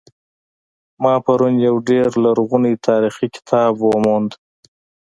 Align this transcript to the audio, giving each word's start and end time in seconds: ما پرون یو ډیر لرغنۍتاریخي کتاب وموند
ما 1.03 1.13
پرون 1.25 1.55
یو 1.67 1.75
ډیر 1.89 2.07
لرغنۍتاریخي 2.23 3.27
کتاب 3.35 3.73
وموند 3.87 4.31